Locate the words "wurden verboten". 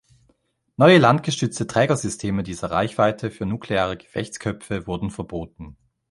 4.87-5.77